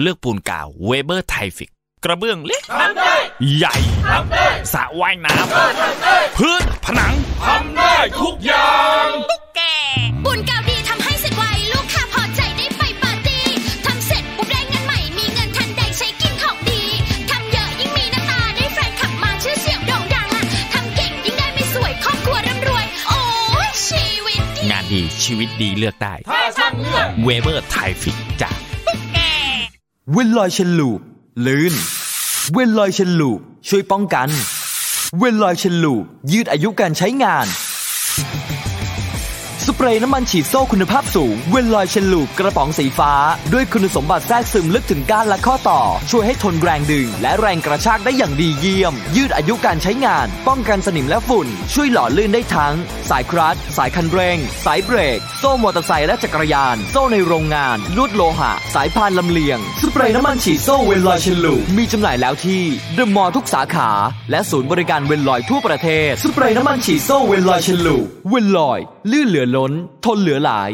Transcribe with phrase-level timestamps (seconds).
[0.00, 1.70] เลือกปูนกาวเวเบอร์ไทฟิก
[2.04, 2.62] กระเบื้องเล็ก
[3.56, 3.76] ใหญ่
[4.72, 9.06] สระว่ายน้ำพื้นผนังทำได้ทุกอย่าง
[9.56, 9.60] แก
[10.24, 13.44] บุญกาวดีทำให้เสร็จไวลูกค้าพอใจได้ไปปาร์ตี้
[13.86, 16.82] ทำเสร็จปุ๊บได้เงินใหม่มีเงินทันใดใช้กินของดี
[17.30, 20.42] ทำเยอะยิ่งมีหน้าตาได้แฟนขับมาชื่อเสียงโด่งดังอะ
[20.72, 23.20] ทำเก่งยิ่งได้ไม่สวยครอบครัวร่ำรวย โอ้
[23.68, 28.56] ยชีวิตดีงานดีชีวิตดีเลือกได้ถ้าช่างเลือกเวเบอร์ไทฟิกจาก
[30.12, 31.00] เวนลอย Chain Lube
[31.46, 31.74] ลื่น
[32.52, 34.28] เวนลอย Chain Lube ช่วยป้องกัน
[35.18, 37.46] เวนลอย Chain Lube ยืดอายุการใช้งาน
[39.78, 43.12] สเปรย์น้ำมันฉีดโซ่คุณภาพสูง เวนลอย Chain Lube กระป๋องสีฟ้า
[43.52, 52.74] ด้วยคุณสมบัติแทรกซึมลึกถึงก้านและข้อต่อ ช่วยให้ทนแรงดึง และแรงกระชากได้อย่างดีเยี่ยม ยืดอายุการใช้งาน ป้องกันสนิมและฝุ่น ช่วยหล่อลื่นได้ทั้ง
[53.10, 62.62] สายคลัตช์สายคันเร่ง สายเบรก โซ่มอเตอร์ไซค์และจักรยาน โซ่ในโรงงานลวดโลหะ สายพานลำเลียง สเปรย์น้ำมันฉีดโซ่เวนลอย Chain Lube มีจำหน่ายแล้วที่
[62.94, 63.90] เดอะมอลล์ทุกสาขา
[64.30, 68.78] และศูนย์บริการเวนลอยทั่วประเทศสเปรย์น้ำมันฉีดโซ่เวนลอย Chain Lube เวนลอย
[69.12, 69.65] ลื่นเหลือล้น
[70.04, 70.70] ทนเหลือหลาย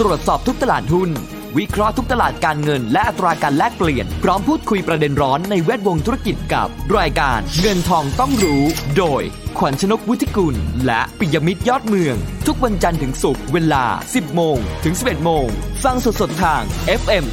[0.00, 1.10] ตรวจสอบทุกตลาดหุ้น
[1.58, 8.62] วิเคราะห์ทุกตลาดการเงิน และอัตราการแลกเปลี่ยน พร้อมพูดคุยประเด็นร้อนในแวดวงธุรกิจกับ รายการเงินทองต้องรู้
[8.98, 9.22] โดย
[9.58, 10.54] ขวัญชนกวุฒิกุล
[10.86, 15.46] และปิยมิตรยอดเมือง ทุกวันจันทร์ถึงศุกร์เวลา 10 โมง ถึง 11 โมง
[15.84, 16.62] ฟังสดๆทาง
[17.00, 17.24] FM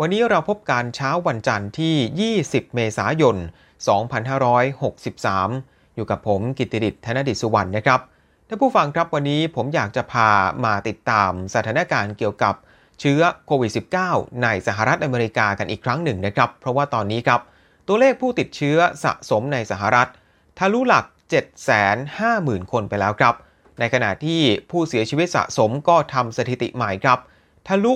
[0.00, 3.36] วันนี้เราพบกันเช้าวันจันทร์ที่ 20 เมษายน
[5.00, 8.00] 2563 อยู่กับผมกิตติดิษธนดิษสุวรรณนะครับ
[8.48, 10.28] ท่านผู้ฟังครับวันนี้ผมอยากจะพา
[10.64, 12.54] มาติดตามสถานการณ์เกี่ยวกับ
[13.00, 13.70] เชื้อโควิด
[14.06, 17.40] -19 ในสหรัฐอเมริกากันอีกครั้งหนึ่งนะครับ เพราะว่าตอนนี้ครับ
[17.86, 20.08] ตัวเลขผู้ติดเชื้อสะสมในสหรัฐ
[20.58, 21.04] ทะลุหลัก
[21.88, 23.34] 750,000 คนไปแล้วครับ
[23.78, 24.40] ในขณะที่
[24.70, 27.18] ผู้เสียชีวิตสะสมก็ทำสถิติใหม่ครับ
[27.68, 27.92] ทะลุ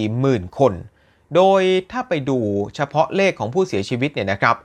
[0.00, 0.74] 40,000 คน
[1.34, 2.38] โดยถ้าไปดู
[2.76, 4.56] เฉพาะเลขของผู้เสียชีวิตเนี่ยนะครับ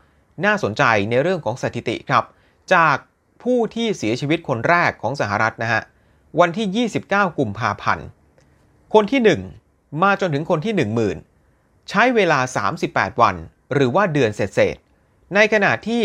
[0.46, 2.24] น่าสนใจในเรื่องของสถิติครับ
[2.74, 2.98] จาก
[3.44, 5.82] ผู้ที่เสียชีวิตคนแรกของสหรัฐนะฮะ
[6.40, 8.06] วันที่ 29 กุมภาพันธ์
[8.94, 9.22] คนที่
[9.62, 10.74] 1 มาจนถึงคนที่
[11.32, 12.40] 10,000 ใช้เวลา
[12.80, 13.36] 38 วัน
[13.74, 16.04] หรือว่าเดือนเศษๆในขณะที่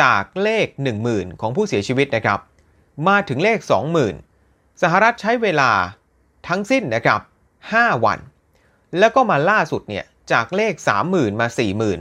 [0.00, 0.66] จากเลข
[1.04, 2.40] 10,000 ของผู้เสียชีวิตนะครับ
[3.08, 3.58] มาถึงเลข
[4.20, 5.70] 20,000 สหรัฐใช้เวลา
[6.48, 7.20] ทั้งสิ้นนะครับ
[7.62, 8.18] 5 วัน
[8.98, 10.74] แล้วก็มาล่าสุดเนี่ยจากเลข
[11.06, 11.46] 30,000 มา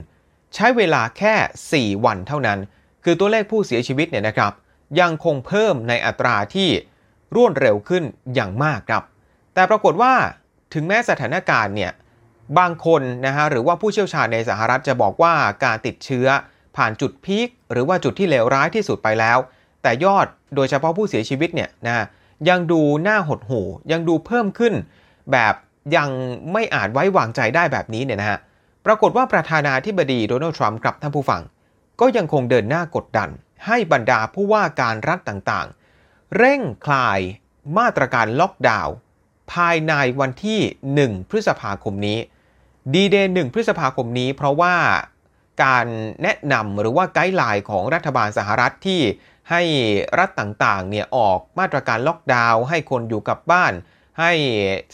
[0.01, 2.59] 40,000 ใช้เวลาแค่ 4 วันเท่านั้น
[3.03, 4.53] คือตัวเลขผู้เสียชีวิตเนี่ยนะครับ
[4.99, 6.69] ยังคงเพิ่มในอัตราที่
[7.35, 8.03] รวดเร็วขึ้น
[8.35, 9.03] อย่างมากครับ
[9.53, 10.13] แต่ปรากฏว่า
[10.73, 11.91] ถึงแม้สถานการณ์เนี่ย
[12.59, 15.33] บางคนนะฮะหรือว่าผู้เชี่ยวชาญในสหรัฐจะบอกว่า
[15.63, 16.27] การติดเชื้อ
[16.75, 19.37] ผ่านจุดพีคหรือว่าจุดที่เลวร้ายที่สุดไปแล้ว
[19.83, 22.05] แต่ยอดโดยเฉพาะผู้เสียชีวิตเนี่ยนะ
[22.49, 24.73] ยังดูน่าหดหู่ยังดูเพิ่มขึ้น
[25.31, 25.53] แบบ
[25.95, 26.09] ยัง
[26.53, 28.39] ไม่อาจไว้วางใจได้แบบนี้เนี่ยนะฮะ
[28.85, 31.41] ปรากฏว่าประธานาธิบดีโดนัลด์ทรัมป์กับท่านผู้ฟัง
[31.99, 33.29] ก็ยังคงเดินหน้ากดดัน
[33.65, 37.19] ให้บรรดาผู้ว่าการรัฐต่างๆ เร่งคลาย
[37.77, 38.93] มาตรการล็อกดาวน์
[39.53, 40.59] ภายในวันที่
[40.99, 42.19] 1 พฤษภาคมนี้
[42.93, 44.75] ดีเดย์1พฤษภาคมนี้ เพราะว่า
[45.63, 45.87] การ
[46.23, 49.01] แนะนำหรือว่าไกด์ไลน์ของรัฐบาลสหรัฐที่
[49.51, 49.61] ให้
[50.19, 53.73] รัฐต่างๆเนี่ยออกมาตรการล็อกดาวน์ให้คนอยู่กับบ้าน
[54.19, 54.31] ให้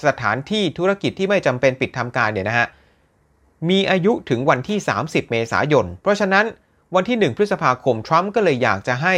[0.06, 2.68] สถานที่ธุรกิจที่ไม่จำเป็นปิดทำการเนี่ยนะฮะ
[3.70, 6.46] มีอายุถึงวันที่ 30 เมษายน เพราะฉะนั้น
[6.96, 9.16] วันที่ 1 พฤษภาคม ทรัมป์ก็เลยอยากจะให้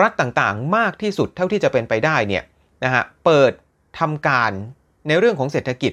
[0.00, 2.44] รัฐต่างๆ มากที่สุดเท่าที่จะเป็นไปได้เนี่ย
[2.84, 3.52] นะฮะเปิด
[3.98, 4.52] ทำการ
[5.08, 5.92] ในเรื่องของเศรษฐกิจ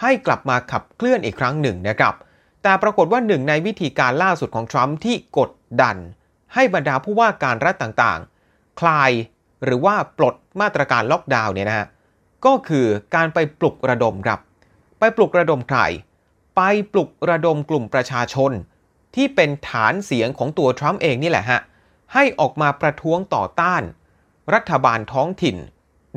[0.00, 2.14] ให้กลับมาขับเคลื่อนอีกครั้งหนึ่งนะครับ
[2.62, 5.50] แต่ปรากฏว่าหนึ่งในวิธีการล่าสุดของทรัมป์ที่กด
[5.82, 5.96] ดัน
[6.54, 9.10] ให้บรรดาผู้ว่าการรัฐต่างๆคคลาย
[9.64, 11.86] หรือว่าปลดมาตรการล็อกดาวน์เนี่ยนะฮะ
[12.46, 14.40] ก็คือการไปปลุกระดมครับ
[14.98, 15.80] ไปปลุกระดมใคร
[16.56, 18.52] ไปปลุกระดมกลุ่มประชาชน
[19.14, 21.60] ที่เป็นฐานเสียงของตัวทรัมป์เองนี่แหละฮะ
[22.14, 23.82] ให้ออกมาประท้วงต่อต้าน
[24.54, 25.56] รัฐบาลท้องถิ่น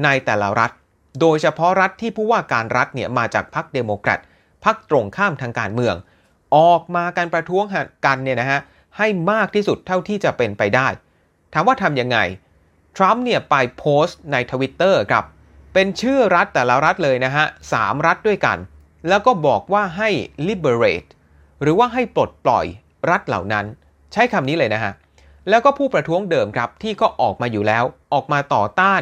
[0.03, 0.71] ในแต่ละรัฐ
[1.19, 4.19] โดยเฉพาะรัฐที่ผู้ว่าการรัฐเนี่ยมาจากพรรคเดโมแครต
[4.65, 5.95] พรรคตรงข้ามทางการเมือง
[6.55, 7.63] ออกมาการประท้วง
[8.05, 8.59] กันเนี่ยนะฮะ
[8.97, 10.87] ให้มากที่สุดเท่าที่จะเป็นไปได้
[11.53, 12.17] ถามว่าทำยังไง
[12.97, 15.25] ทรัมป์เนี่ยไปโพสต์ในทวิตเตอร์ครับ
[15.73, 18.57] เป็นชื่อรัฐแต่ละรัฐเลยนะฮะสามรัฐด้วยกัน
[19.07, 20.09] แล้วก็บอกว่าให้
[20.47, 21.09] liberate
[21.61, 22.65] หรือว่าให้ปลดปล่อย
[23.09, 23.65] รัฐเหล่านั้น
[24.13, 24.91] ใช้คำนี้เลยนะฮะ
[25.49, 27.83] แล้วก็ผู้ประท้วงเดิมครับที่ก็ออกมาอยู่แล้ว
[28.13, 29.01] ออกมาต่อต้าน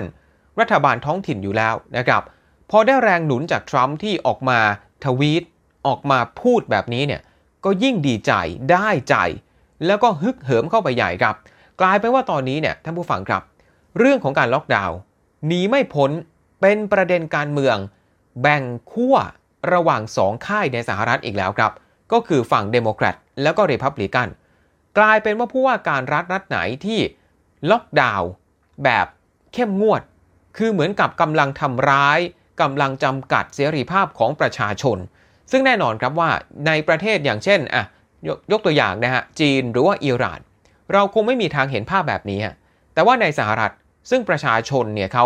[0.60, 2.24] รัฐบาลท้องถิ่นอยู่แล้วนะครับ
[2.70, 4.60] พอได้แรงหนุนจากทรัมป์ที่ออกมา
[5.04, 5.44] ทวีต
[5.88, 7.22] ออกมาพูดแบบนี้เนี่ย
[7.66, 8.32] ก็ยิ่งดีใจ
[8.72, 9.16] ได้ใจ
[9.86, 11.36] แล้วก็ฮึกเหิมเข้าไปใหญ่ครับ
[11.82, 13.42] กลายเป็นว่าตอนนี้เนี่ยท่านผู้ฟังครับ
[13.98, 14.98] เรื่องของการล็อกดาวน์
[15.48, 16.12] หนีไม่พ้น
[16.62, 17.78] เป็นประเด็นการเมือง
[18.42, 19.16] แบ่งขั้ว
[19.74, 21.72] ระหว่างสองค่ายในสหรัฐอีกแล้วครับ
[22.12, 24.28] ก็คือฝั่งเดโมแครตแล้วก็รีพับลิกัน
[24.98, 27.00] กลายเป็นว่าผู้ว่าการรัฐรัฐไหนที่
[27.72, 28.30] ล็อกดาวน์
[28.84, 29.08] แบบ
[29.54, 30.02] เข้มงวด
[30.58, 32.20] คือเหมือนกับกำลังทำร้าย
[32.62, 34.98] กำลังจำกัดเสรีภาพของประชาชน
[35.52, 36.30] ซึ่งแน่นอนครับว่า
[36.68, 37.84] ในประเทศอย่างเช่นอะ
[38.28, 40.40] ยยกตัวอย่างนะฮะจีนหรือว่าอิหร่าน
[40.94, 42.40] เราคงไม่มีทางเห็นภาพแบบนี้
[42.94, 43.72] แต่ว่าในสหรัฐ
[44.10, 45.26] ซึ่งประชาชนเนี่ยเขา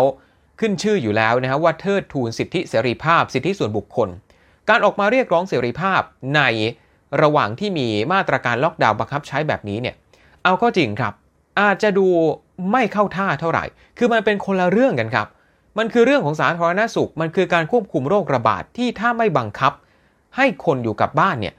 [0.60, 4.08] ขึ้นชื่ออยู่แล้วนะฮะว่าเทิดทูนสิทธิเสรีภาพ สิทธิส่วนบุคคล
[4.68, 6.00] การออกมาเรียกร้องเสรีภาพ
[6.36, 6.42] ใน
[7.22, 9.94] ระหว่างที่มีมาตรการล็อกดาวน์บังคับใช้แบบนี้เนี่ย
[10.44, 11.12] เอาเข้าจริงครับ
[11.60, 12.06] อาจจะดู
[12.72, 13.64] ไม่เข้าท่าเท่าไหร่
[13.98, 15.26] คือมันเป็นคนละเรื่องกันครับ
[15.78, 19.72] มันคือเรื่องของสาธารณสุข มันคือการควบคุมโรคระบาดที่ถ้าไม่บังคับ
[20.36, 21.54] ให้คนอยู่กับบ้านเนี่ย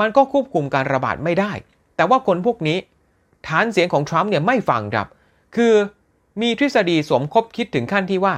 [0.00, 1.52] มันก็ควบคุมการระบาดไม่ได้
[1.96, 2.78] แต่ว่าคนพวกนี้
[3.46, 5.06] ฐานเสียงของทรัมป์เนี่ยไม่ฟังครับ
[5.56, 5.72] คือ
[6.40, 8.34] มีทฤษฎีสมคบคิดถึงขั้นที่ว่า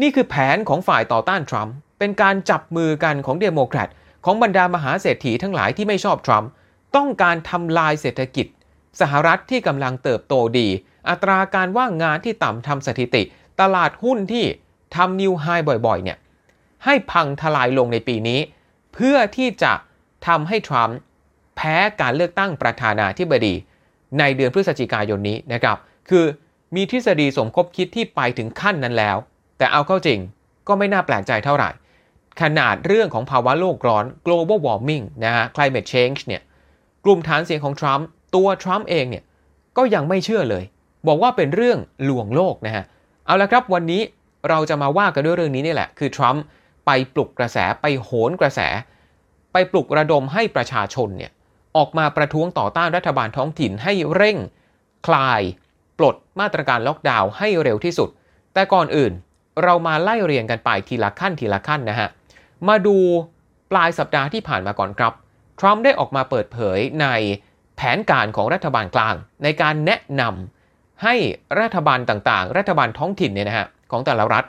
[0.00, 3.88] นี่คือแผนของฝ่ายต่อต้านทรัมป์เป็นการจับมือกันของเดโมแครต
[4.24, 6.50] ของบรรดามหาเศรษฐีทั้งหลายที่ไม่ชอบทรัมป์
[6.96, 8.46] ต้องการทำลายเศรษฐกิจ
[9.00, 10.68] สหรัฐที่กำลังเติบโตดี
[11.08, 13.22] อัตราการว่างงานที่ต่ำทำสถิติ
[13.60, 14.44] ตลาดหุ้นที่
[14.96, 15.46] ทำนิวไฮ
[15.86, 16.18] บ่อยๆเนี่ย
[16.84, 18.40] ให้พังทลายลงในปีนี้
[18.94, 19.72] เพื่อที่จะ
[20.26, 20.98] ทำให้ทรัมป์
[21.56, 23.54] แพ้การเลือกตั้งประธานาธิบดี
[24.18, 25.76] ในเดือนพฤศจิกายนนี้นะครับ
[26.08, 26.24] คือ
[26.74, 29.16] มีทฤษฎีสมคบคิดที่ไปถึงขั้นนั้นแล้ว
[29.58, 30.18] แต่เอาเข้าจริง
[30.68, 31.70] ก็ไม่น่าแปลกใจเท่าไหร่
[32.40, 36.42] ขนาดเรื่องของภาวะโลกร้อน global warming นะฮะ climate change เนี่ย
[37.04, 39.24] กลุ่มฐานเสียงของทรัมป์ตัวทรัมป์เองเนี่ย
[39.76, 40.64] ก็ยังไม่เชื่อเลย
[41.06, 41.78] บอกว่าเป็นเรื่อง
[42.08, 42.84] ลวงโลกนะฮะ
[43.26, 44.02] เอาละครับวันนี้
[44.48, 46.42] เราจะมาว่ากันด้วยเรื่องนี้นี่แหละ คือทรัมป์
[46.86, 48.60] ไปปลุกกระแสไปโหนกระแส
[49.52, 51.32] ไปปลุกระดมให้ประชาชนเนี่ย
[51.76, 54.36] ออกมาประท้วงต่อต้านรัฐบาลท้องถิ่นให้เร่ง
[55.06, 55.42] คลาย
[55.98, 58.08] ปลดมาตรการล็อกดาวน์ให้เร็วที่สุด
[58.54, 59.12] แต่ก่อนอื่น
[59.62, 62.08] เรามาไล่เรียงกันไปทีละขั้นทีละขั้นนะฮะ
[62.68, 62.96] มาดู
[63.70, 65.12] ปลายสัปดาห์ที่ผ่านมาก่อนครับ
[65.58, 67.06] ทรัมป์ได้ออกมาเปิดเผยใน
[67.76, 71.14] แผนการของรัฐบาลกลาง ในการแนะนำให้
[71.60, 74.44] รัฐบาลต่างๆ รัฐบาลท้องถิ่นเนี่ยนะฮะของแต่ละรัฐ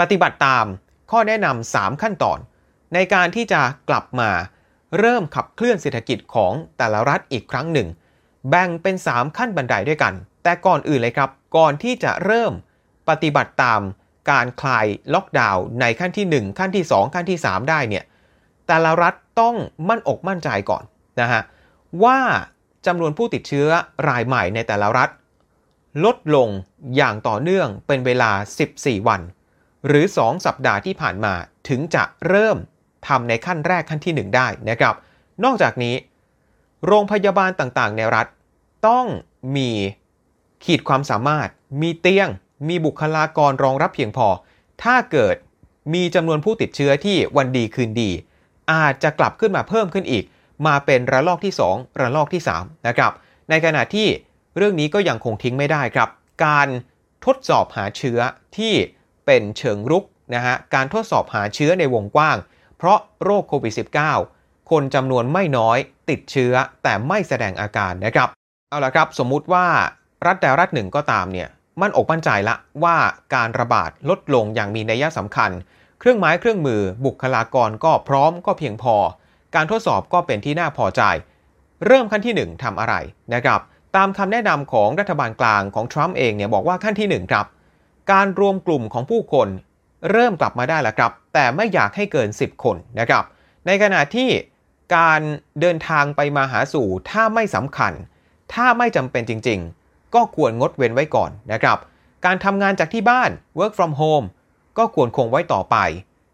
[0.00, 0.66] ปฏิบัติตาม
[1.10, 2.38] ข้อแนะนำ3ขั้นตอน
[2.94, 4.30] ในการที่จะกลับมา
[4.98, 7.88] เริ่มขับเคลื่อนเศรษฐกิจของแต่ละรัฐอีกครั้งหนึ่ง
[8.48, 12.52] แบ่งเป็น 3 ขั้นบันไดด้วยกัน แต่ก่อนอื่นเลยครับ ก่อนที่จะเริ่ม
[13.08, 13.80] ปฏิบัติตาม
[14.30, 18.04] การคลายล็อกดาวน์ในขั้นที่ 1 ขั้นที่ 2 ขั้นที่ 3 ได้เนี่ย
[18.66, 19.56] แต่ละรัฐต้อง
[19.88, 20.84] มั่นอกมั่นใจก่อน
[21.20, 21.42] นะฮะ
[22.04, 22.18] ว่า
[22.86, 23.68] จำนวนผู้ติดเชื้อ
[24.08, 25.10] รายใหม่ในแต่ละรัฐ
[26.04, 26.48] ลดลง
[26.96, 28.30] อย่างต่อเนื่องเป็นเวลา
[28.70, 29.20] 14 วัน
[29.86, 31.34] หรือ 2 สัปดาห์ที่ผ่านมา
[31.68, 32.56] ถึงจะเริ่ม
[33.08, 34.94] ทำในขั้นแรกขั้นที่ 1 ได้นะครับ
[35.44, 35.94] นอกจากนี้
[36.86, 38.26] โรงพยาบาลต่างๆ ในรัฐ
[38.88, 39.06] ต้อง
[39.56, 39.70] มี
[40.64, 41.48] ขีดความสามารถ
[41.82, 42.28] มีเตียง
[42.68, 44.28] มีบุคลากรรองรับเพียงพอ
[44.82, 45.36] ถ้าเกิด
[45.94, 48.10] มีจำนวนผู้ติดเชื้อที่วันดีคืนดี
[48.72, 50.24] อาจจะกลับขึ้นมาเพิ่มขึ้นอีก
[50.66, 53.12] มาเป็นระลอกที่ 2 ระลอกที่ 3 นะครับ
[53.50, 54.08] ในขณะที่
[54.56, 56.08] เรื่องนี้ก็ยังคงทิ้งไม่ได้ครับ
[56.44, 56.68] การ
[57.24, 58.18] ทดสอบหาเชื้อ
[58.56, 58.74] ที่
[59.26, 62.36] เป็นเชิงรุกนะฮะ การทดสอบหาเชื้อในวงกว้าง
[62.76, 64.33] เพราะโรคโควิด -19
[64.74, 65.78] คนจำนวนไม่น้อย
[66.10, 68.28] ติดเชื้อแต่ไม่แสดงอาการนะครับ
[68.70, 69.66] เอาละครับ สมมุติว่า
[70.26, 71.48] รัฐใดรัฐหนึ่งก็ตามเนี่ย
[71.80, 72.54] มั่นอกมั่นใจละ
[72.84, 72.96] ว่า
[73.34, 75.50] การระบาดลดลงอย่างมีนัยสำคัญ
[75.98, 78.96] เครื่องไม้เครื่องมือบุคลากรก็พร้อมก็เพียงพอ
[79.54, 81.02] การทดสอบก็เป็นที่น่าพอใจ
[81.86, 82.94] เริ่มขั้นที่ 1ทำอะไร
[83.34, 83.60] นะครับ
[83.96, 87.46] ตามคำแนะนำของรัฐบาลกลางของทรัมป์เองเนี่ยบอกว่าขั้นที่ 1 ครับ
[88.12, 89.48] การรวมกลุ่มของผู้คน
[90.10, 93.24] เริ่มกลับมาได้แล้วครับ แต่ไม่อยากให้เกิน 10 คนนะครับ
[93.66, 94.28] ในขณะที่
[94.96, 95.20] การ
[95.60, 97.92] เดินทางไปมาหาสู่ถ้าไม่สำคัญ
[98.54, 101.78] ถ้าไม่จำเป็นจริง ๆ ก็ควรงดเว้นไว้ก่อนนะครับ
[102.24, 104.26] การทำงานจากที่บ้าน work from home
[104.78, 105.76] ก็ควรคงไว้ต่อไป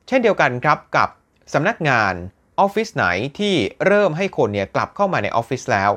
[0.09, 1.09] เช่นเดียวกันครับกับ
[1.53, 2.15] สำนักงาน
[2.61, 3.07] ออฟฟิศไหน
[3.39, 3.55] ที่
[3.87, 5.91] เริ่มให้คนเนี่ยกลับเข้ามาในออฟฟิศแล้ว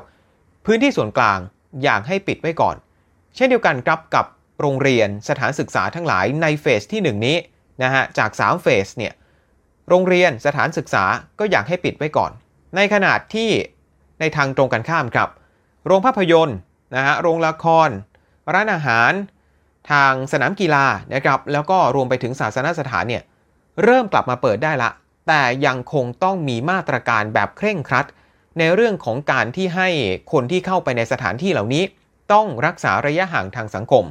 [0.64, 1.38] พื้นที่ส่วนกลาง
[1.84, 2.76] อยากให้ปิดไว้ก่อน
[3.36, 4.26] เช่นเดียวกันครับกับ
[4.60, 7.36] โรงเรียนสถานศึกษาทั้งหลายในเฟสที่ 1 นี้
[7.82, 9.12] นะฮะจาก 3 เฟสเนี่ย
[9.88, 11.04] โรงเรียนสถานศึกษา
[11.38, 12.32] ก็อยากให้ปิดไว้ก่อน
[12.76, 13.50] ในขณะที่
[14.20, 15.28] ในทางตรงกันข้ามครับ
[15.86, 16.58] โรงภาพยนตร์
[16.94, 17.88] นะฮะโรงละคร
[18.54, 19.12] ร้านอาหาร
[19.90, 23.22] ทางสนามกีฬานะครับแล้วก็รวมไปถึงศาสนสถานเนี่ย
[23.84, 24.90] เริ่มกลับมาเปิดได้ละ
[25.28, 28.06] แต่ยังคงต้องมีมาตรการแบบเคร่งครัด
[28.58, 29.88] ในเรื่องของการที่ให้
[30.32, 31.84] คนที่เข้าไปในสถานที่เหล่านี้
[32.32, 34.04] ต้องรักษาระยะห่างทางสังคม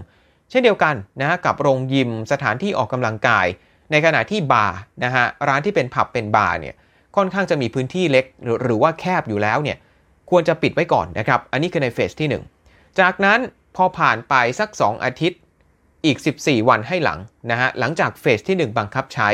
[0.49, 3.47] เช่นเดียวกันนะฮะกับโรงยิมสถานที่ออกกำลังกาย
[3.91, 6.75] ในขณะที่บาร์นะฮะร้านที่เป็นผับเป็นบาร์เนี่ย
[7.15, 8.25] ค่อนข้างจะมีพื้นที่เล็ก
[8.63, 9.77] หรือว่าแคบอยู่แล้วเนี่ย
[10.29, 13.39] ควรจะปิดไว้ก่อนนะครับ อันนี้คือในเฟสที่ 1 จากนั้น
[13.75, 15.39] พอผ่านไปสัก 2 อาทิตย์
[16.05, 17.19] อีก 14 วันให้หลัง
[17.51, 19.29] นะฮะหลังจากเฟสที่ 1 บังคับใช้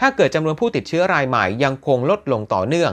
[0.00, 2.92] ถ้าเกิดจำนวนผู้ติดเชื้อรายใหม่ยังคงลดลงต่อเนื่อง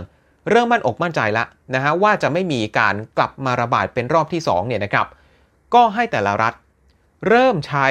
[0.49, 5.07] เริ่มมั่นอกมั่นใจล้วนะฮะว่าจะไม่มีการกลับมาระบาดเป็นรอบที่2เนี่ยนะครับ
[5.73, 6.53] ก็ให้แต่ละรัฐ
[7.27, 7.87] เริ่มใช้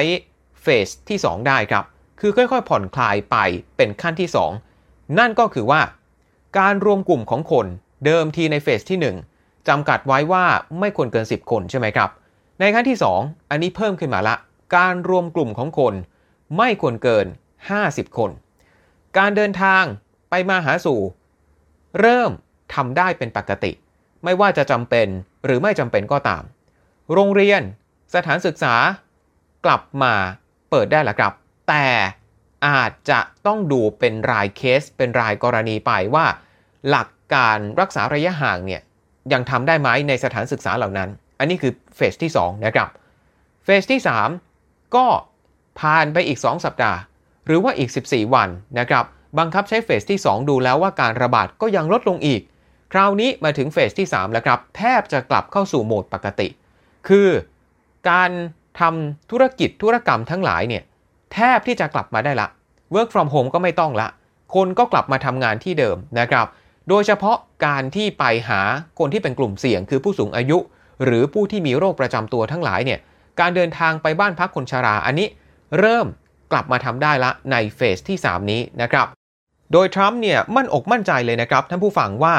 [0.61, 1.83] เฟสที่ 2 ได้ครับ
[2.19, 3.37] คือค่อยๆ ผ่อนคลายไป
[3.77, 4.29] เป็นขั้นที่
[4.73, 5.81] 2 นั่นก็คือว่า
[6.59, 7.65] การรวมกลุ่มของคน
[8.05, 10.45] เดิมทีในเฟสที่ 1จำกัดไว้ว่า
[10.79, 12.09] ไม่ควรเกิน 10 คนใช่ไหมครับ
[12.59, 14.35] ในขั้นที่ 2 อันนี้เพิ่มขึ้นมาละ
[14.75, 15.93] การรวมกลุ่มของคน
[16.57, 17.25] ไม่ควรเกิน
[17.71, 18.31] 50 คน
[19.17, 19.83] การเดินทาง
[20.29, 20.99] ไปมาหาสู่
[21.99, 22.31] เริ่ม
[22.73, 23.71] ทำได้เป็นปกติ
[24.23, 25.07] ไม่ว่าจะจำเป็น
[25.45, 26.43] หรือไม่จำเป็นก็ตาม
[27.13, 27.61] โรงเรียน
[28.13, 28.75] สถานศึกษา
[29.65, 30.13] กลับมา
[30.69, 31.33] เปิดได้แล้วครับ
[31.69, 31.85] แต่
[32.67, 36.25] อาจจะต้องดูเป็นรายเคสเป็นรายกรณีไปว่า
[36.89, 38.81] หลักการรักษาระยะห่างเนี่ย
[39.33, 42.89] ยังทำได้ไหมในสถานศึกษาเหล่านั้น อันนี้คือเฟสที่ 2 นะครับ
[43.63, 44.01] เฟสที่
[44.47, 45.05] 3 ก็
[45.79, 46.99] ผ่านไปอีก 2 สัปดาห์
[47.45, 49.05] หรือว่าอีก 14 วันนะครับ
[49.39, 52.41] บังคับใช้เฟสที่ 2 ดูแล้วว่าการระบาดก็ยังลดลงอีก
[52.93, 56.47] คราวนี้มาถึงเฟสที่ 3 แล้วครับ แทบจะกลับเข้าสู่โหมดปกติ
[57.07, 57.29] คือ
[58.09, 58.31] การ
[58.79, 60.83] ทำธุรกิจธุรกรรมทั้งหลายเนี่ย
[61.33, 62.47] แทบที่จะกลับมาได้ละ
[62.95, 64.07] work from home ก็ไม่ต้องละ
[64.55, 66.47] คนก็กลับมาทำงานที่เดิมนะครับ
[66.89, 68.61] โดยเฉพาะการที่ไปหา
[68.99, 70.57] คนที่เป็นกลุ่มเสี่ยง คือผู้สูงอายุ
[71.03, 72.99] หรือผู้ที่มีโรคประจำตัวทั้งหลายเนี่ย
[73.39, 75.27] การเดินทางไปบ้านพักคนชราอันนี้
[75.79, 76.07] เริ่ม
[76.51, 79.07] กลับมาทำได้ละในเฟสที่ 3 นี้นะครับ
[79.71, 82.35] โดยทรัมป์เนี่ยมั่นอกมั่นใจเลยนะครับท่านผู้ฟังว่า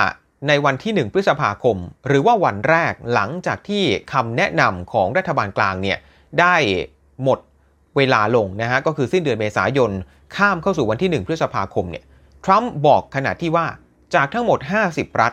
[0.49, 5.99] ในวันที่ 1 พฤษภาคม หรือว่าวันแรกหลังจากที่คำแนะนำของรัฐบาลกลางเนี่ย
[6.41, 6.57] ได้
[7.23, 7.39] หมด
[7.97, 9.91] เวลาลงนะฮะก็คือสิ้นเดือนเมษายน
[10.37, 12.05] ข้ามเข้าสู่วันที่ 1 พฤษภาคมเนี่ย
[12.45, 13.67] ทรัมป์บอกขณะที่ว่า
[14.15, 14.59] จากทั้งหมด
[14.91, 15.33] 50 รัฐ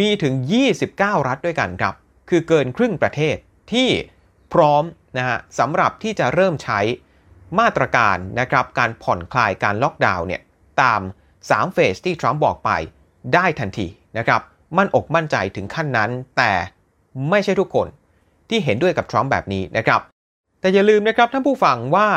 [0.00, 0.34] มีถึง
[0.80, 1.94] 29 รัฐด้วยกันครับ
[2.28, 3.36] คือเกินครึ่งประเทศ
[3.72, 3.88] ที่
[4.52, 4.82] พร้อม
[5.18, 6.80] นะฮะสำหรับที่จะเริ่มใช้
[7.58, 10.42] มาตรการนะครับการผ่อนคลายการล็อกดาวน์เนี่ย
[10.82, 11.00] ตาม
[11.38, 12.70] 3 เฟสที่ทรัมป์บอกไป
[13.34, 13.86] ได้ทันที
[14.18, 14.40] นะครับ
[14.76, 16.52] มั่นอกมั่นใจถึงขั้นนั้น แต่
[17.30, 17.86] ไม่ใช่ทุกคน
[18.48, 20.00] ที่เห็นด้วยกับทรัมป์แบบนี้นะครับ
[20.60, 22.08] แต่อย่าลืมนะครับท่านผู้ฟังว่า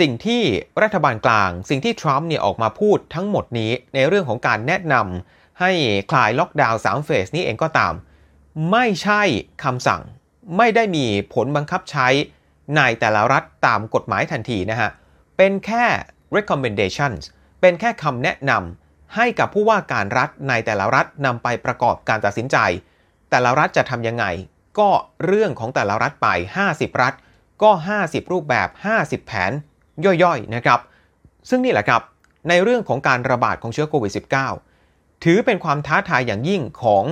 [0.00, 0.42] สิ่งที่
[0.82, 5.70] รัฐบาลกลาง สิ่งที่ทรัมป์เนี่ยออกมาพูดทั้งหมดนี้ในเรื่องของการแนะนำให้
[6.10, 7.94] คลายล็อกดาวน์3เฟสนี้เองก็ตาม
[8.70, 9.22] ไม่ใช่
[9.64, 10.02] คำสั่ง
[10.56, 12.08] ไม่ได้มีผลบังคับใช้
[12.76, 14.90] ในแต่ละรัฐตามกฎหมายทันทีนะฮะ
[15.36, 15.84] เป็นแค่
[16.36, 17.22] recommendations
[17.60, 22.56] เป็นแค่คำแนะนำให้กับผู้ว่าการรัฐในแต่ละรัฐนำไปประกอบการตัดสินใจ
[23.30, 24.24] แต่ละรัฐจะทำยังไง
[24.78, 24.88] ก็
[25.24, 26.28] เรื่องของแต่ละรัฐไป
[26.66, 27.14] 50 รัฐ
[27.62, 29.52] ก็ 50 รูปแบบ 50 แผน
[30.04, 30.80] ย่อยๆนะครับ
[31.48, 32.02] ซึ่งนี่แหละครับ
[32.48, 34.12] ในเรื่องของการระบาดของเชื้อโควิด
[34.66, 37.04] -19 ถือเป็นความท้าทายอย่างยิ่งของ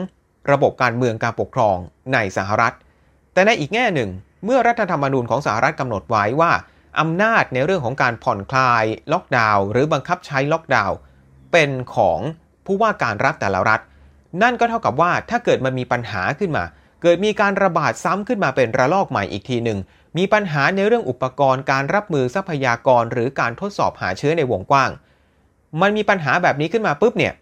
[0.51, 1.77] ระบบการเมืองการปกครอง
[2.13, 2.75] ในสหรัฐ
[3.33, 4.11] แต่ในอีกแง่หนึ่ง
[4.45, 6.53] เมื่อรัฐธรรมนูญของสหรัฐกำหนดไว้ว่า
[7.01, 10.97] อำนาจในเรื่องของการผ่อนคลาย ล็อกดาวน์หรือบังคับใช้ล็อกดาวน์
[11.53, 12.21] เป็นของ
[12.67, 13.81] ผู้ว่าการรัฐแต่ละรัฐ
[14.43, 16.65] นั่นก็เท่ากับว่าถ้าเกิดมันมีปัญหาขึ้นมา
[17.03, 19.79] เกิดมีการระบาดซ้ำขึ้นมาเป็นระลอกใหม่อีกทีหนึ่ง
[20.17, 24.91] มีปัญหาในเรื่องอุปกรณ์การรับมือทรัพยากรหรือการทดสอบหาเชื้อในวงกว้าง
[25.81, 27.33] มันมีปัญหาแบบนี้ขึ้นมาปุ๊บเนี่ย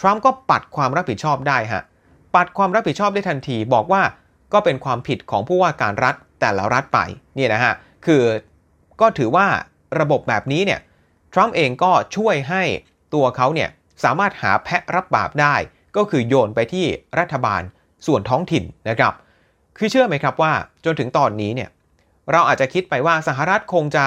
[0.00, 1.82] ทรัมป์ก็ปัดความรับผิดชอบได้ฮะ
[2.34, 4.02] ปัดความรับผิดชอบได้ทันทีบอกว่า
[4.52, 6.98] ก็เป็นความผิดของผู้ว่าการรัฐแต่ละรัฐไป
[7.38, 7.74] นี่นะฮะ
[8.06, 8.22] คือ
[9.00, 9.46] ก็ถือว่า
[10.00, 10.80] ระบบแบบนี้เนี่ย
[11.32, 12.62] ทรัมป์เองก็ช่วยให้
[13.14, 13.68] ตัวเขาเนี่ย
[14.04, 15.54] สามารถหาแพะรับบาปได้
[15.96, 16.86] ก็คือโยนไปที่
[17.18, 17.62] รัฐบาล
[18.06, 19.12] ส่วนท้องถิ่นนะครับ
[19.78, 20.52] คือเชื่อไหมครับว่า
[20.84, 21.68] จนถึงตอนนี้เนี่ย
[22.32, 24.06] เราอาจจะคิดไปว่าสหรัฐคงจะ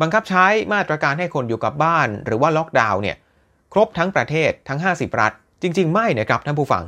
[0.00, 3.16] บังคับใช้มาตรการให้คนอยู่กับบ้าน หรือว่าล็อกดาวน์เนี่ย
[3.72, 5.32] ครบทั้งประเทศทั้ง 50 รัฐ
[5.62, 6.84] จริง ๆ ไม่นะครับท่านผู้ฟัง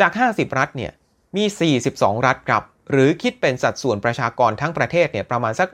[0.00, 0.92] จาก 50 รัฐเนี่ย
[1.36, 1.44] มี
[1.82, 5.68] 42 รัฐครับ หรือคิดเป็นสัดส่วนประชากรทั้งประเทศเนี่ยประมาณสัก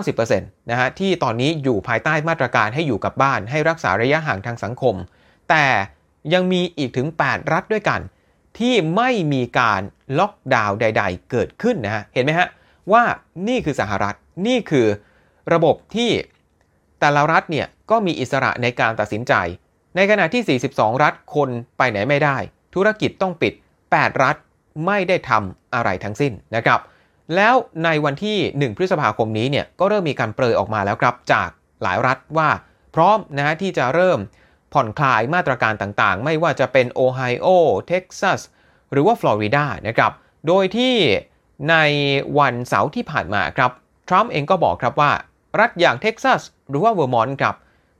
[0.00, 4.94] 90%นะฮะที่ตอนนี้อยู่ภายใต้มาตรการให้อยู่กับบ้าน ให้รักษาระยะห่างทางสังคม
[5.50, 5.66] แต่
[6.32, 8.00] ยังมีอีกถึง 8 รัฐด้วยกัน
[8.58, 9.80] ที่ไม่มีการ
[10.18, 12.48] ล็อกดาวน์ใด ๆ เกิดขึ้นนะฮะเห็นไหมฮะ
[12.92, 13.04] ว่า
[13.48, 14.14] นี่คือสหรัฐ
[14.46, 14.86] นี่คือ
[15.52, 16.10] ระบบที่
[17.00, 19.32] แต่ละรัฐเนี่ยก็มีอิสระในการตัดสินใจ
[19.96, 21.48] ในขณะที่ 42 รัฐคน
[21.78, 22.36] ไปไหนไม่ได้
[22.74, 23.52] ธุรกิจต้องปิด
[23.88, 24.36] 8 รัฐ
[24.86, 26.80] ไม่ได้ทำอะไรทั้งสิ้นนะครับ
[27.36, 31.48] แล้วในวันที่ 1 พฤษภาคมนี้เนี่ยก็เริ่มมีการเปรยออกมาแล้วครับจาก
[31.82, 32.50] หลายรัฐว่า
[32.94, 34.18] พร้อมนะที่จะเริ่ม
[34.72, 37.46] ผ่อนคลายมาตรการต่างๆ ไม่ว่าจะเป็นโอไฮโอ
[37.88, 38.40] เท็กซัส
[38.92, 40.12] หรือว่าฟลอริดานะครับ
[40.48, 40.94] โดยที่
[41.70, 41.74] ใน
[42.38, 43.70] วันเสาร์ที่ผ่านมาครับ
[44.08, 45.12] ทรัมป์เองก็บอกครับว่า
[45.60, 47.56] รัฐอย่างเท็กซัสหรือว่าเวอร์มอนต์ครับ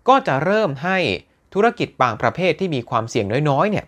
[0.09, 0.99] ก็จะเริ่มให้
[1.55, 3.85] ธุรกิจบางประเภทที่มีความเสี่ยงน้อยๆเนี่ย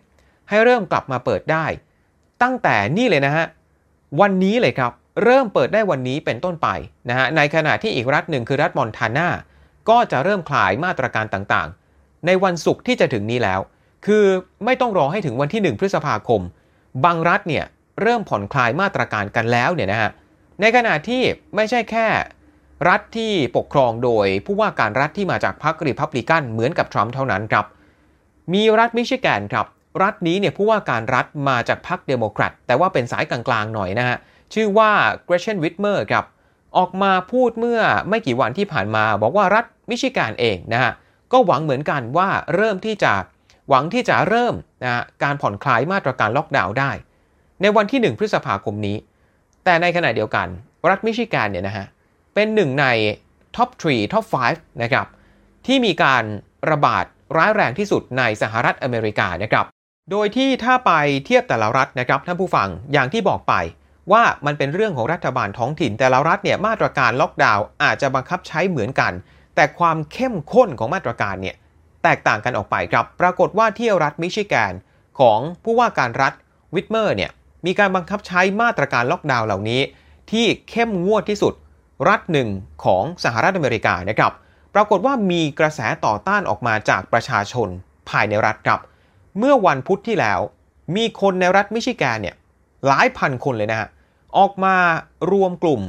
[0.49, 1.67] ให้เริ่มกลับมาเปิดได้
[2.43, 3.47] ตั้งแต่นี่เลยนะฮะ
[4.21, 4.93] วันนี้เลยครับ
[5.25, 6.69] เริ่มเปิดได้วันนี้เป็นต้นไป
[7.09, 9.29] นะฮะในขณะที่อีกรัฐหนึ่งคือรัฐมอนทานา
[9.89, 13.61] ก็จะเริ่มคลายมาตรการต่างๆ ในวันศุกร์ที่จะถึงนี้แล้ว
[14.07, 14.25] คือ
[14.65, 16.41] ไม่ต้องรอให้ถึงวันที่ 1 พฤษภาคม
[17.05, 17.65] บางรัฐเนี่ย
[18.01, 20.11] เริ่มผ่อนคลายมาตรการกันแล้วเนี่ยนะฮะ
[20.61, 21.23] ในขณะที่
[21.57, 22.07] ไม่ใช่แค่
[22.89, 27.65] รัฐที่ปกครองโดยผู้ว่าการรัฐที่มาจากพรรครีพับลิกันเหมือนกับทรัมป์เท่านั้นครับ
[28.53, 29.67] มีรัฐมิชิแกนครับ
[30.03, 34.17] รัฐนี้เนี่ยผู้ว่าการรัฐมาจากพรรคเดโมแครตแต่ว่าเป็นสายกลางๆหน่อยนะฮะ
[34.55, 34.91] ชื่อว่า
[35.25, 36.25] เกรเชนวิทเมอร์ครับ
[36.77, 40.93] ออกมาพูดเมื่อไม่กี่วันที่ผ่านมาบอกว่ารัฐมิชิแกนเองนะฮะ
[41.33, 43.13] ก็หวังเหมือนกันว่าเริ่มที่จะ
[43.69, 46.91] หวังที่จะเริ่มนะการผ่อนคลายมาตรการล็อกดาวน์ได้
[47.65, 48.97] ในวันที่ 1 พฤษภาคมนี้
[49.65, 50.47] แต่ในขณะเดียวกัน
[50.91, 51.87] รัฐมิชิแกนเนี่ยนะฮะ
[52.35, 52.87] เป็นหนึ่งใน
[53.57, 54.25] top 3 top
[54.55, 55.07] 5นะครับ
[55.67, 56.25] ที่มีการ
[56.71, 57.05] ระบาด
[57.37, 59.67] ร้ายแรงที่สุดในสหรัฐอเมริกานะครับ
[60.11, 60.93] โดยที่ถ้าไป
[61.27, 63.55] เทียบแต่ละรัฐนะครับท่านผู้ฟังอย่างที่บอกไป
[64.13, 69.13] ว่ามันเป็นเรื่องของรัฐบาลท้องถิ่น แต่ละรัฐเนี่ยมาตรการล็อกดาวน์อาจจะบังคับใช้เหมือนกัน
[69.55, 71.57] แต่ความเข้มข้นของมาตรการเนี่ย
[72.03, 74.73] แตกต่างกันออกไปครับ ปรากฏว่าที่รัฐมิชิแกน
[75.21, 76.33] ของผู้ว่าการรัฐ
[76.75, 77.31] วิทเมอร์เนี่ย
[77.65, 79.81] มีการบังคับใช้มาตรการล็อกดาวน์เหล่านี้
[80.31, 81.55] ที่เข้มงวดที่สุด
[82.09, 82.49] รัฐหนึ่ง
[82.85, 84.33] ของสหรัฐอเมริกานะครับ
[84.75, 87.69] ปรากฏว่ามีกระแสต่อต้านออกมาจากประชาชน
[88.09, 88.81] ภายในรัฐครับ
[89.39, 90.41] เมื่อวันพุธที่แล้ว
[90.97, 92.37] มีคนในรัฐมิชิแกนเนี่ย
[92.87, 93.89] หลายพันคนเลยนะฮะ
[94.39, 94.77] ออกมา
[95.33, 95.81] รวมกลุ่ม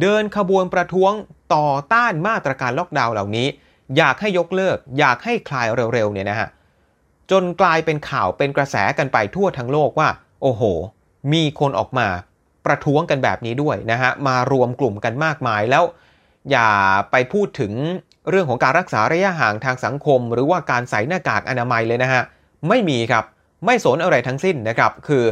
[0.00, 1.12] เดินขบวนประท้วง
[1.54, 3.46] ต่อต้านมาตรการล็อกดาวน์เหล่านี้
[3.96, 6.48] อยากให้ยกเลิก อยากให้คลายเร็วๆเนี่ยนะฮะ
[7.30, 10.08] จนกลายเป็นข่าวเป็นกระแสกันไปทั่วทั้งโลกว่า
[10.42, 10.62] โอ้โห
[11.32, 12.06] มีคนออกมา
[12.66, 15.84] ประท้วงกันแบบนี้ด้วยนะฮะมารวมกลุ่มกันมากมายแล้ว
[16.50, 16.70] อย่า
[17.10, 17.72] ไปพูดถึง
[18.30, 22.22] เรื่องของการรักษาระยะห่างทางสังคม หรือว่าการใส่หน้ากากอนามัยเลยนะฮะ
[22.68, 23.24] ไม่มีครับ
[23.66, 25.24] ไม่สนอะไรทั้งสิ้นนะครับ คือ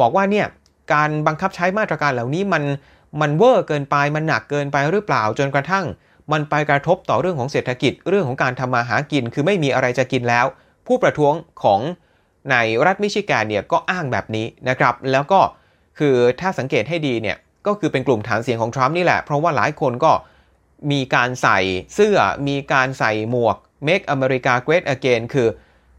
[0.00, 0.46] บอกว่าเนี่ย
[0.92, 2.62] การบังคับใช้มาตรการเหล่านี้มัน
[3.20, 5.84] มันเวอร์เกินไปมันหนักเกินไปหรือเปล่าจนกระทั่ง
[6.32, 10.46] มันไปกระทบต่อเรื่องของเศรษฐกิจ เรื่องของการทำมาหากิน คือไม่มีอะไรจะกินแล้ว
[10.86, 11.80] ผู้ประท้วงของ
[12.50, 15.40] ในรัฐมิชิแกนเนี่ยก็อ้างแบบนี้นะครับแล้วก็
[15.98, 20.12] คือถ้าสังเกตให้ดีเนี่ยก็คือเป็นกลุ่มฐานเสียงของทรัมป์นี่แหละ เพราะว่าหลายคนก็
[20.92, 21.58] มีการใส่
[21.94, 25.48] เสื้อมีการใส่หมวก Make America Great Again คือ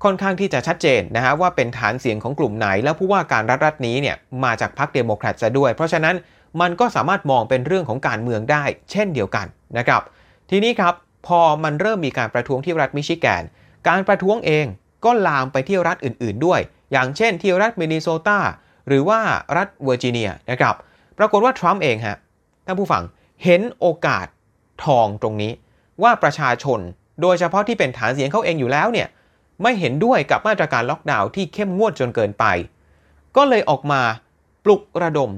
[0.04, 6.16] ค่อนข้างที่จะชัดเจนนะฮะว่าเป็นฐานเสียงของกลุ่มไหน แล้วผู้ว่าการรัฐรัฐนี้เนี่ยมาจากพรรคเดโมแครตซะด้วย เพราะฉะนั้น
[6.62, 10.02] มันก็สามารถมองเป็นเรื่องของการเมืองได้ เช่นเดียวกันนะครับ
[10.50, 10.94] ทีนี้ครับ
[11.28, 13.44] พอมันเริ่มมีการประท้วงที่รัฐมิชิแกน
[13.88, 14.66] การประท้วงเอง
[15.06, 16.60] ก็ลามไปที่รัฐอื่นๆด้วย
[16.92, 18.40] อย่างเช่นที่รัฐมินนิโซตา
[18.88, 19.20] หรือว่า
[19.58, 20.76] รัฐเวอร์จิเนียนะครับ
[21.18, 22.18] ปรากฏว่าทรัมป์เองฮะ
[22.66, 23.04] ท่านผู้ฟัง
[23.44, 24.28] เห็นโอกาส
[24.86, 25.52] ทองตรงนี้
[26.04, 26.80] ว่าประชาชน
[27.22, 29.08] โดยเฉพาะที่เป็นฐานเสียงเขาเองอยู่แล้วเนี่ย
[29.62, 32.46] ไม่เห็นด้วยกับมาตรการล็อกดาวน์ที่เข้มงวดจนเกินไป
[33.36, 34.02] ก็เลยออกมา
[34.64, 35.32] ปลุกระดม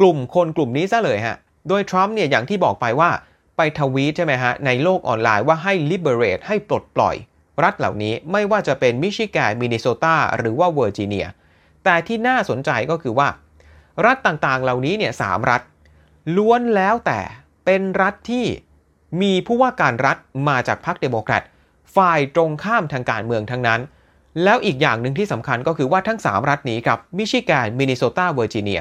[0.00, 1.36] กลุ่มคนกลุ่มนี้ซะเลยฮะ
[1.68, 3.10] โดยทรัมป์เนี่ยอย่างที่บอกไปว่า
[3.56, 7.16] ไปทวีตใช่ไหมฮะ ในโลกออนไลน์ว่าให้ liberate ให้ปลดปล่อย
[7.64, 11.26] รัฐเหล่านี้ไม่ว่าจะเป็นมิชิแกนมินนิโซตาหรือว่าเวอร์จิเนีย
[11.84, 13.28] แต่ที่น่าสนใจก็คือว่า
[14.06, 15.62] รัฐต่างๆเหล่านี้เนี่ยสามรัฐ
[16.36, 17.20] ล้วนแล้วแต่
[17.64, 18.46] เป็นรัฐที่
[19.22, 20.16] มีผู้ว่าการรัฐ
[20.48, 21.42] มาจากพรรคเดโมแครต
[21.96, 23.80] ฝ่ายตรงข้ามทางการเมืองทั้งนั้น
[24.42, 28.80] แล้วอีกอย่างหนึ่งที่สำคัญก็คือว่าทั้ง 3 รัฐนี้ครับมิชิแกนมินนิโซตาเวอร์จิเนีย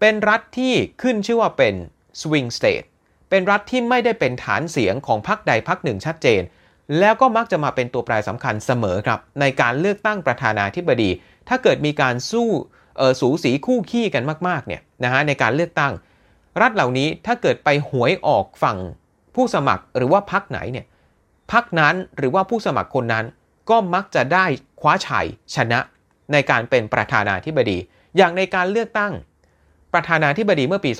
[0.00, 1.74] เป็นรัฐที่ขึ้นชื่อว่าเป็น
[2.20, 2.82] swing state
[3.30, 6.42] เป็นรัฐที่ไม่ได้เป็นฐานเสียงของพรรคใดพรรคหนึ่งชัดเจน
[6.98, 11.10] แล้วก็มักจะมาเป็นตัวแปรสำคัญเสมอครับ ในการเลือกตั้งประธานาธิบดี
[11.48, 12.48] ถ้าเกิดมีการสู้
[13.20, 15.92] สูสีคู่ขี้กันมากๆเนี่ยนะฮะในการเลือกตั้ง
[16.60, 18.78] รัฐเหล่านี้ถ้าเกิดไปหวยออกฝั่ง
[19.34, 20.86] ผู้สมัครหรือว่าพักไหนเนี่ย
[21.52, 23.24] พักนั้นหรือว่าผู้สมัครคนนั้น
[23.70, 24.46] ก็มักจะได้
[24.80, 25.80] คว้าชัยชนะ
[26.32, 27.78] ในการเป็นประธานาธิบดี
[28.16, 29.12] อย่างในการเลือกตั้ง
[29.94, 30.90] ประธานาธิบดีเมื่อปี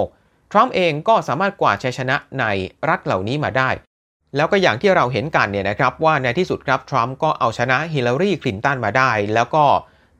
[0.00, 2.44] 2016 ทรัมป์เองก็สามารถกวาดชัยชนะใน
[2.88, 3.70] รัฐเหล่านี้มาได้
[4.36, 9.64] แล้วก็อย่างที่เราเห็นกันเนี่ยนะครับว่าในที่สุดครับทรัมป์ก็เอาชนะฮิลลารีคลินตันมาได้ แล้วก็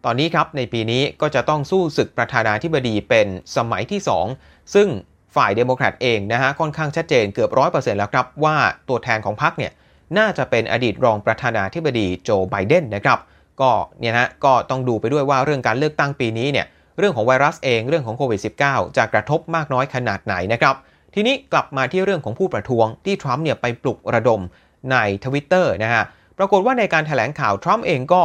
[0.04, 4.00] ตอนนี้ครับในปีนี้ก็จะต้องสู้ศึกประธานาธิบดีเป็นสมัยที่
[4.36, 4.88] 2 ซึ่ง
[5.36, 8.56] ฝ่ายเดโมแครตเองนะฮะค่อนข้างชัดเจนเกือบร้อยเปอร์เซ็นต์แล้วครับว่า
[8.88, 9.72] ตัวแทนของพรรคเนี่ย
[10.18, 13.18] น่าจะเป็นอดีตรองประธานาธิบดีโจไบเดนนะครับ
[13.60, 13.70] ก็
[14.00, 16.66] เนี่ยนะก็ต้องดูไปด้วยว่าเรื่องการเลือกตั้งปีนี้เนี่ย
[16.98, 20.74] เรื่องของไวรัสเองเรื่องของโควิด -19 จะกระทบมากน้อยขนาดไหนนะครับ
[21.14, 24.40] ทีนี้กลับมาที่เรื่องของผู้ประท้วงที่ทรัมป์เนี่ยไปปลุกระดม
[24.92, 26.02] ในทวิตเตอร์นะฮะ
[26.38, 28.22] ปรากฏว่าในการแถลงข่าวทรัมป์เองก็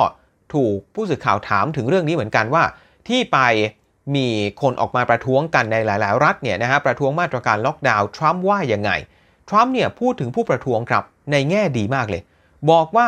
[0.53, 2.63] ถูกผู้สื่อข่าวถามถึงเรื่องนี้เหมือนกันว่า
[3.07, 3.39] ที่ไป
[4.15, 4.27] มี
[4.61, 8.91] คนออกมาประท้วงกันในหลาย ๆ รัฐเนี่ยนะฮะประท้วงมาตรการล็อกดาวน์ทรัมป์ว่ายังไง
[9.49, 12.21] ทรัมป์เนี่ยพูดถึงผู้ประท้วงครับในแง่ดีมากเลย
[12.71, 13.07] บอกว่า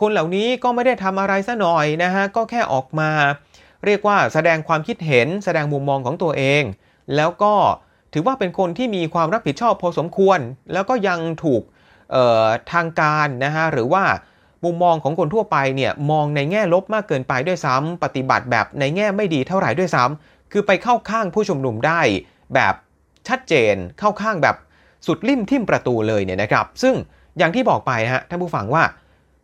[0.00, 3.10] คนเหล่านี้ก็ไม่ได้ทำอะไรซะหน่อยนะฮะก็แค่ออกมา
[3.84, 6.62] เรียกว่าแสดงความคิดเห็นแสดงมุมมองของตัวเอง
[7.16, 7.54] แล้วก็
[8.14, 10.38] ถือว่าเป็นคนที่มีความรับผิดชอบพอสมควร
[10.72, 11.62] แล้วก็ยังถูก
[12.72, 14.04] ทางการนะฮะหรือว่า
[14.64, 22.00] มุมมองของคนทั่วไปเนี่ยมองในแง่ลบมากเกินไปด้วยซ้ำปฏิบัติแบบในแง่ไม่ดีเท่าไหร่ด้วยซ้ำคือไปเข้าข้างผู้ชุมนุมได้
[22.54, 22.74] แบบ
[23.28, 24.56] ชัดเจนเข้าข้างแบบ
[25.06, 26.94] สุดลิ่มทิ่มประตูเลยเนี่ยนะครับ ซึ่ง
[27.38, 28.84] อย่างที่บอกไปฮะท่านผู้ฟังว่า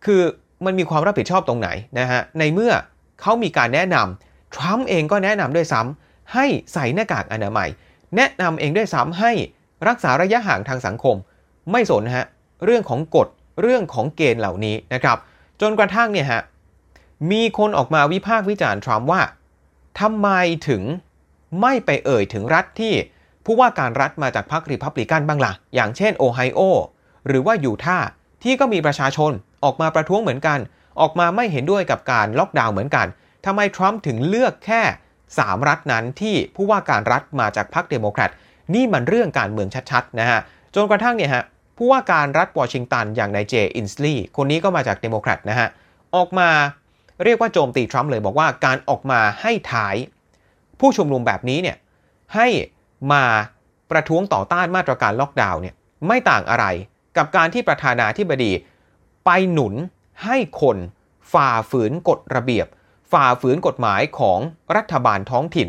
[0.04, 0.22] คือ
[0.64, 2.72] มันมีความรับผิดชอบตรงไหนนะฮะในเมื่อ
[3.20, 7.68] เขามีการแนะนำทรัมป์เองก็แนะนำด้วยซ้ำให้ใส่หน้ากากอนามัย
[8.16, 9.32] แนะนำเองด้วยซ้ำให้
[9.88, 11.16] รักษาระยะห่างทางสังคม
[11.70, 12.26] ไม่สนฮะ
[12.64, 13.28] เรื่องของกฎ
[13.60, 15.18] เรื่องของเกณฑ์เหล่านี้นะครับ
[15.60, 16.42] จนกระทั่งเนี่ยฮะ
[17.30, 19.22] มีคนออกมาวิพากษ์วิจารณ์ทรัมป์ว่า
[20.00, 20.28] ทำไม
[20.68, 20.82] ถึง
[21.60, 22.94] ไม่ไปเอ่ยถึงรัฐที่
[23.44, 26.60] ผู้ว่าการรัฐมาจากพรรครีพับลิกันบ้างละ่ะ อย่างเช่นโอไฮโอ
[27.26, 28.06] หรือว่ายูทาห์
[28.42, 29.32] ที่ก็มีประชาชน
[29.64, 30.58] ออกมาประท้วงเหมือนกัน
[31.00, 33.06] ออกมาไม่เห็นด้วยกับการล็อกดาวน์เหมือนกัน
[33.46, 34.82] ทำไมทรัมป์ถึงเลือกแค่
[35.38, 38.30] 3 รัฐนั้นที่ผู้ว่าการรัฐมาจากพรรคเดโมแครต
[38.74, 40.40] นี่มันเรื่องการเมืองชัดๆนะฮะ
[40.74, 41.44] จนกระทั่งเนี่ยฮะ
[41.76, 45.68] ผู้ว่าการรัฐวอชิงตันอย่างนายเจอินสลีย์คนนี้ก็มาจากเดโมแครตนะฮะ
[46.16, 46.50] ออกมา
[47.24, 49.96] เรียกว่าโจมตีทรัมป์เลยบอกว่าการออกมาให้ท้าย
[50.80, 51.76] ผู้ชุมนุมแบบนี้เนี่ย
[52.34, 52.48] ให้
[53.12, 53.24] มา
[53.90, 55.74] ประท้วงต่อต้านมาตรการล็อกดาวน์เนี่ย
[56.06, 56.66] ไม่ต่างอะไร
[57.16, 58.52] กับการที่ประธานาธิบดี
[59.24, 59.74] ไปหนุน
[60.24, 60.76] ให้คน
[61.32, 62.66] ฝ่าฝืนกฎระเบียบ
[63.12, 64.38] ฝ่าฝืนกฎหมายของ
[64.76, 65.68] รัฐบาลท้องถิ่น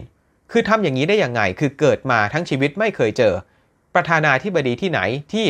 [0.51, 3.33] คือทำอย่างนี้ได้ยังไง คือเกิดมาทั้งชีวิตไม่เคยเจอ
[3.95, 4.99] ประธานาธิบดีที่ไหน
[5.33, 5.47] ที่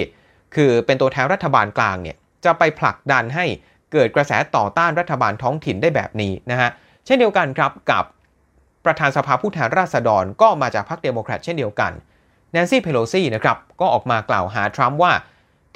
[0.55, 3.45] คือเป็นตัวแทนรัฐบาลกลางเนี่ยจะไปผลักดันให้
[3.93, 6.69] เกิดกระแสต่อต้านรัฐบาลท้องถิ่นได้แบบนี้นะฮะ
[7.05, 8.03] เช่นเดียวกันครับกับ
[8.85, 11.91] ประธานสภาผู้แทนราษฎรก็มาจากพรรคเดโมแครตเช่นเดียวกัน
[12.51, 15.13] แนนซี่เพโลซีนะครับก็ออกมากล่าวหาทรัมป์ว่า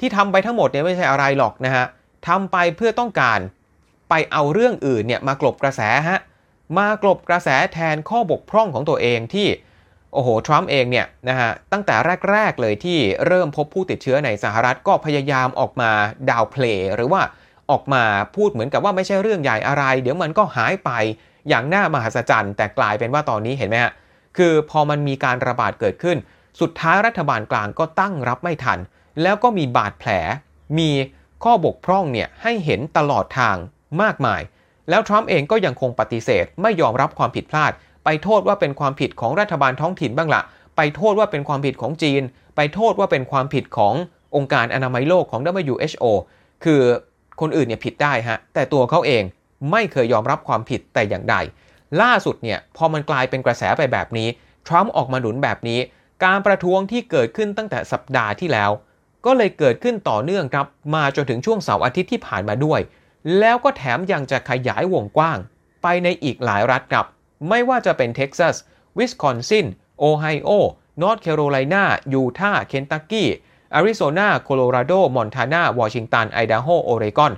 [0.00, 1.84] ที่ทำไปทั้งหมดเนี่ยไม่ใช่อะไรหรอกนะฮะ
[2.28, 3.38] ทำไปเพื่อต้องการ
[4.08, 6.18] ไปเอาเรื่องอื่นเนี่ยมากลบกระแสฮะ
[6.78, 9.48] มากลบกระแสแทนข้อบกพร่องของตัวเองที่
[10.14, 11.94] โอ้โหทรัมป์เองเนี่ยนะฮะตั้งแต่
[12.30, 15.90] แรก ๆ เลยที่เริ่มพบผู้ติดเชื้อในสหรัฐก็พยายามออกมา
[16.30, 17.22] ดาวเพลย์หรือว่า
[17.70, 18.04] ออกมา
[18.36, 20.90] พูดเหมือนกับว่าไม่ใช่เรื่องใหญ่อะไร เดี๋ยวมันก็หายไป
[21.48, 23.92] อย่างน่ามหัศจรรย์ แต่กลายเป็นว่าตอนนี้เห็นไหมฮะ
[24.36, 26.16] คือพอมันมีการระบาดเกิดขึ้น
[26.60, 28.78] สุดท้ายรัฐบาลกลางก็ตั้งรับไม่ทัน
[29.22, 30.10] แล้วก็มีบาดแผล
[30.78, 30.90] มี
[31.44, 33.56] ข้อบกพร่องเนี่ยให้เห็นตลอดทาง
[34.02, 34.40] มากมาย
[34.90, 37.72] แล้วทรัมป์เองก็ยังคงปฏิเสธ ไม่ยอมรับความผิดพลาด
[38.04, 40.42] ไปโทษว่าเป็นความผิดของรัฐบาลท้องถิ่นบ้างละ
[40.76, 42.22] ไปโทษว่าเป็นความผิดของจีน
[42.56, 43.94] ไปโทษว่าเป็นความผิดของ
[44.36, 46.04] องค์การอนามัยโลกของ WHO
[46.64, 46.82] คือ
[47.40, 49.22] คนอื่นเนี่ยผิดได้ฮะ แต่ตัวเขาเอง
[49.70, 51.36] ไม่เคยยอมรับความผิดแต่อย่างใด
[52.02, 54.28] ล่าสุดเนี่ยพอมันกลายเป็นกระแสไปแบบนี้
[54.66, 55.80] ทรัมป์ออกมาหนุนแบบนี้
[56.24, 58.70] การประท้วงที่เกิดขึ้นตั้งแต่สัปดาห์ที่แล้ว
[59.26, 62.80] ก็เลยเกิดขึ้นต่อเนื่องครับ มาจนถึงช่วงเสาร์อาทิตย์ที่ผ่านมาด้วย
[63.38, 65.38] แล้วก็แถมยังจะขยายวงกว้าง
[65.82, 67.06] ไปในอีกหลายรัฐครับ
[67.48, 68.56] ไม่ว่าจะเป็นเท็กซัส
[68.98, 69.66] วิสคอนซิน
[69.98, 70.50] โอไฮโอ
[71.02, 73.28] นอร์ทแคโรไลนา ยูทาห์ เคนตักกี้
[73.74, 77.32] อาริโซนา โคโลราโด มอนทานา วอชิงตัน ไอดาโฮ โอเรกอน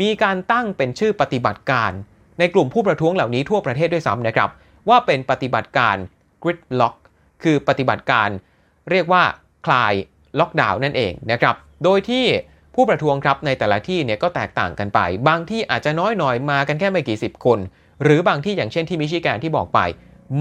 [0.00, 1.92] มีการตั้งเป็นชื่อปฏิบัติการ
[2.38, 4.50] ในกลุ่มผู้ประท้วงเหล่านี้ทั่วประเทศด้วยซ้ำนะครับ
[4.88, 5.96] ว่าเป็นปฏิบัติการ
[6.42, 6.94] Gridlock
[7.42, 8.28] คือปฏิบัติการ
[8.90, 9.22] เรียกว่า
[9.66, 9.92] คลาย
[10.38, 12.24] ล็อกดาวน์นั่นเองนะครับ โดยที่
[12.74, 17.58] ผู้ประท้วงครับในแต่ละที่เนี่ยก็แตกต่างกันไป บางที่อาจจะน้อยหน่อยมากันแค่ไม่กี่สิบคน
[18.02, 19.80] หรือบางที่อย่างเช่นที่มิชิแกนที่บอกไป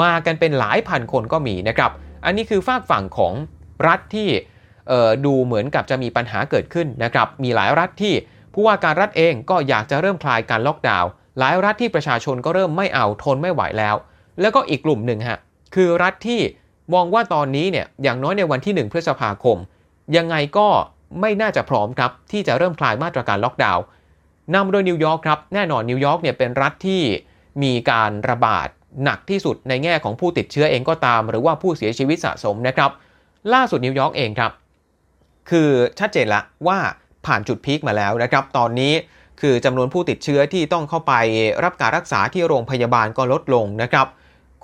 [0.02, 1.91] มากันเป็นหลายพันคนก็มีนะครับ
[2.26, 3.34] อันนี้คือฝากฝั่งของ
[3.88, 4.30] รัฐที่
[5.26, 8.13] ดูเหมือนกับจะมีปัญหาเกิดขึ้นนะครับ มีหลายรัฐที่
[8.54, 13.96] ผู้ว่าการรัฐเองก็อยากจะเริ่มคลายการล็อกดาวน์ หลายรัฐที่ประชาชนก็เริ่มไม่เอาทนไม่ไหวแล้ว
[14.41, 15.39] แล้วก็อีกกลุ่มหนึ่งฮะ
[15.76, 16.41] คือรัฐที่
[16.93, 19.58] มองว่าตอนนี้เนี่ย อย่างน้อยในวันที่ 1 พฤษภาคม
[20.17, 20.67] ยังไงก็
[21.21, 23.84] ไม่น่าจะพร้อมครับที่จะเริ่มคลายมาตรการล็อกดาวน์
[24.56, 27.02] นำโดยนิวยอร์กครับแน่นอนนิวยอร์กเนี่ยเป็นรัฐที่
[27.63, 28.67] มีการระบาด
[29.04, 32.91] หนักที่สุดในแง่ของผู้ติดเชื้อเองก็ตาม หรือว่าผู้เสียชีวิตสะสมนะครับ
[33.54, 34.52] ล่าสุดนิวยอร์กเองครับ
[35.49, 36.78] คือชัดเจนละว่า
[37.26, 38.93] ผ่านจุด peak มาแล้วนะครับ ตอนนี้
[39.41, 41.13] คือจำนวนผู้ติดเชื้อที่ต้องเข้าไป
[41.63, 44.08] รับการรักษาที่โรงพยาบาลก็ลดลงนะครับ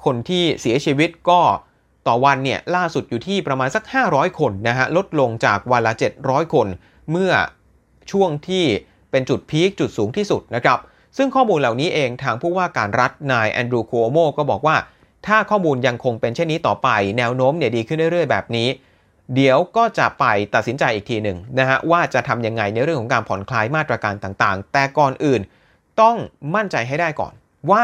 [0.06, 1.40] คนที่เสียชีวิตก็
[2.10, 5.94] ต่อวันเนี่ยล่าสุดอยู่ที่ประมาณสัก 500 คนนะฮะลดลงจากวันละ
[6.24, 6.68] 700 คน
[7.12, 7.32] เมื่อ
[8.12, 8.66] ช่วงที่
[9.12, 10.80] เป็นจุด peak จุดสูงที่สุดนะครับ
[11.18, 14.76] ซึ่งข้อมูลเหล่านี้เองทางผู้ว่าการรัฐนายแอนดรูโคโมก็บอกว่า
[15.28, 18.68] ถ้าข้อมูลยังคงเป็นเช่นนี้ต่อไป แนวโน้มเนี่ยดีขึ้นเรื่อยๆ แบบนี้
[19.36, 25.42] เดี๋ยวก็จะไปตัดสินใจอีกทีหนึ่งนะฮะว่าจะทำยังไงในเรื่องของการผ่อนคลายมาตรการต่างๆ แต่ก่อนอื่น
[26.02, 26.16] ต้อง
[26.56, 27.34] มั่นใจให้ได้ก่อน
[27.72, 27.84] ว่า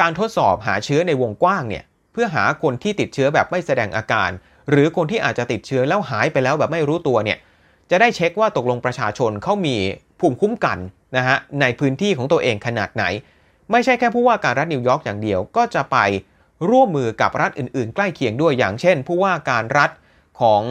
[0.00, 4.30] การทดสอบหาเชื้อในวงกว้างเนี่ย เพื่อหาคนที่ติดเชื้อแบบไม่แสดงอาการ
[4.70, 7.38] หรือคนที่อาจจะติดเชื้อแล้วหายไปแล้วแบบไม่รู้ตัวเนี่ย
[7.90, 9.76] จะได้เช็คว่าตกลงประชาชนเขามี
[10.20, 10.78] ภูมิคุ้มกัน
[11.16, 13.04] นะฮะในพื้นที่ของตัวเองขนาดไหน
[13.70, 15.98] ไม่ใช่แค่ผู้ว่าการรัฐนิวยอร์กอย่างเดียวก็จะไป
[16.70, 19.90] ร่วมมือกับรัฐอื่นๆ ใกล้เคียงด้วยอย่างเช่น ผู้ว่าการรัฐ
[20.40, 20.62] ของ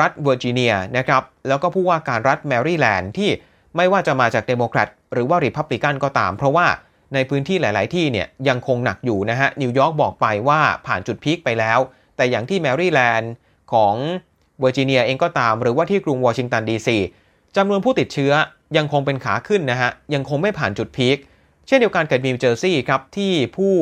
[0.00, 3.30] รัฐเวอร์จิเนียนะครับแล้วก็ผู้ว่าการรัฐแมริแลนด์ที่
[3.76, 6.66] ไม่ว่าจะมาจากเดโมแครตหรือว่าริพับลิกันก็ตาม เพราะว่า
[7.14, 11.78] ในพื้นที่หลาย ๆ ที่เนี่ยยังคงหนักอยู่นะฮะนิวยอร์กบอกไปว่าผ่านจุดพีคไปแล้ว
[12.16, 13.32] แต่อย่างที่แมริแลนด์
[13.72, 13.94] ของ
[14.60, 16.98] เวอร์จิเนียเองก็ตาม หรือว่าที่กรุงวอชิงตันดีซี
[17.56, 18.32] จำนวนผู้ติดเชื้อ
[18.76, 21.16] ยังคงเป็นขาขึ้นนะฮะยังคงไม่ผ่านจุดพีค
[21.66, 23.74] เช่นเดียวกันกับนิวเจอร์ซีย์ครับที่ผู้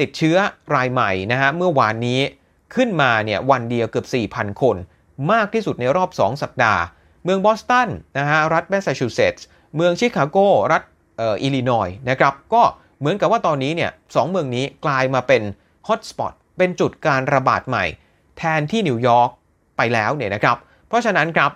[0.00, 0.36] ติดเชื้อ
[0.74, 2.20] รายใหม่นะฮะเมื่อวานนี้
[2.74, 4.76] ขึ้นมาเนี่ยวันเดียวเกือบ 4,000 คน
[5.32, 6.82] มากที่สุดในรอบ 2 สัปดาห์
[7.24, 9.46] เมืองบอสตันนะฮะรัฐแมสซาชูเซตส์
[9.76, 10.38] เมืองชิคาโก
[10.72, 10.82] รัฐ
[11.42, 12.62] อิลลินอยนะครับก็
[13.00, 15.42] เหมือนกับว่าตอนนี้เนี่ยสองเมืองนี้กลายมาเป็น
[15.88, 17.84] hotspot เป็นจุดการระบาดใหม่
[18.38, 19.30] แทนที่นิวยอร์ก
[19.76, 20.56] ไปแล้วเนี่ยนะครับ
[20.88, 21.50] เพราะฉะนั้นครับ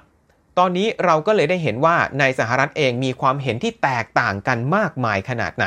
[0.58, 5.66] ตอนนี้เราก็เลยได้เห็นว่าในสหรัฐเองมีความเห็นที่แตกต่างกันมากมายขนาดไหน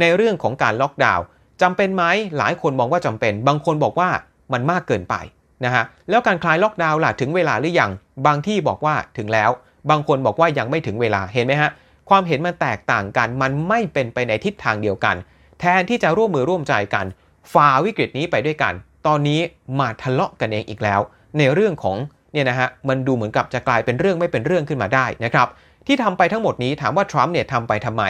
[0.00, 1.24] ในเรื่องของการล็อกดาวน์
[1.62, 2.04] จำเป็นไหม
[2.38, 4.08] หลายคนมองว่าจำเป็น บางคนบอกว่า
[4.52, 5.14] มันมากเกินไป
[5.64, 7.90] นะฮะแล้วการคลายล็อกดาวน์ล่ะถึงเวลาหรือยัง
[8.26, 9.50] บางที่บอกว่าถึงแล้ว
[9.90, 11.70] บางคนบอกว่ายังไม่ถึงเวลาเห็นไหมฮะ
[12.08, 15.16] ความเห็นมันแตกต่างกัน มันไม่เป็นไปในทิศทางเดียวกัน
[15.60, 17.06] แทนที่จะร่วมมือร่วมใจกัน
[17.52, 18.74] ฝ่าวิกฤตนี้ไปด้วยกัน
[19.06, 19.40] ตอนนี้
[19.78, 21.00] มาทะเลาะกันเองอีกแล้ว
[21.38, 21.96] ในเรื่องของ
[22.32, 25.48] เนี่ยนะฮะมันดูเหมือนกับจะกลายเป็นเรื่องไม่เป็นเรื่องขึ้นมาได้นะครับ
[25.86, 28.04] ที่ทำไปทั้งหมดนี้ถามว่าทรัมป์เนี่ยทำไปทำไม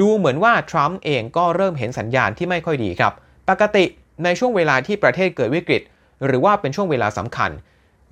[0.00, 3.12] ดูเหมือนว่าทรัมป์เองก็เริ่มเห็นสัญญาณที่ไม่ค่อยดีครับ
[3.48, 3.84] ปกติ
[4.24, 5.82] ในช่วงเวลาที่ประเทศเกิดวิกฤต
[6.26, 7.50] หรือว่าเป็นช่วงเวลาสำคัญ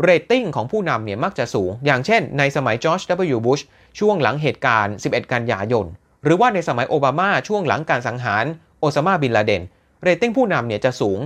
[0.03, 3.01] เรตติ้งของผู้นำเนี่ยมักจะสูง อย่างเช่น ในสมัยจอร์จ
[3.35, 3.39] W.
[3.47, 3.61] บุช
[3.99, 5.87] ช่วงหลังเหตุการณ์ 11 กันยายน
[6.25, 8.45] หรือว่าในสมัยโอบามาช่วงหลังการสังหาร
[8.81, 9.63] โอซามาบินลาเดน
[10.03, 11.19] เรตติ้งผู้นำเนี่ยจะสูง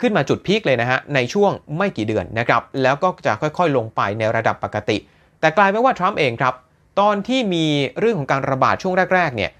[0.00, 4.96] ขึ้นมาจุดพีคเลยนะฮะ ในช่วงไม่กี่เดือนนะครับ แล้วก็จะค่อยๆ ลงไปในระดับปกติ
[5.40, 6.54] แต่กลายเป็นว่าทรัมป์เองครับ
[7.00, 7.66] ตอนที่มี
[7.98, 9.50] เรื่องของการระบาดช่วงแรกๆเนี่ย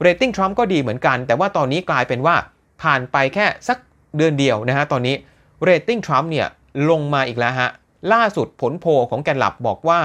[0.00, 2.36] เรตติ้งทรัมป์ก็ดีเหมือนกัน แต่ว่าตอนนี้กลายเป็นว่า
[2.82, 3.78] ผ่านไปแค่สัก
[4.16, 5.14] เดือนเดียวนะฮะตอนนี้
[5.62, 6.46] เรตติ้งทรัมป์เนี่ย
[6.90, 7.70] ลงมาอีกแล้วฮะ
[8.12, 10.00] ล่าสุดผลโพของแกนหลับบอกว่า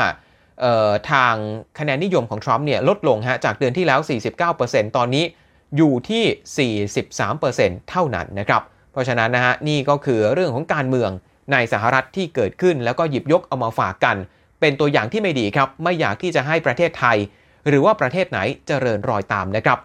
[1.11, 1.35] ทาง
[1.79, 3.99] คะแนนนิยมของทรัมป์เนี่ยลดลงฮะจากเดือนที่แล้ว
[4.47, 5.25] 49%ตอนนี้
[5.77, 6.71] อยู่ที่
[7.29, 11.11] 43%เท่านั้นนะครับ เพราะฉะนั้นนะฮะนี่ก็คือเรื่องของการเมือง
[11.51, 14.17] ในสหรัฐที่เกิดขึ้น แล้วก็หยิบยกเอามาฝากกัน
[14.59, 17.17] เป็นตัวอย่างที่ไม่ดีครับ ไม่อยากที่จะให้ประเทศไทย
[17.67, 19.77] หรือว่าประเทศไหนเจริญรอยตามนะครับ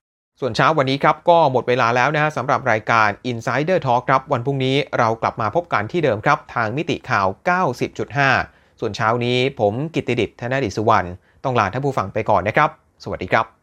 [0.44, 7.26] ส่วนเช้าวันนี้ครับก็หมดเวลาแล้วนะฮะสำหรับรายการ Insider Talk ครับ วันพรุ่งนี้เรากลับมาพบกันที่เดิมครับ ทางมิติข่าว
[8.04, 11.08] 90.5 ส่วนเช้านี้ผมกิติดิษฐ์ธนดิษวรรณ
[11.44, 12.70] ต้องลาท่านผู้ฟังไปก่อนนะครับ
[13.04, 13.61] สวัสดีครับ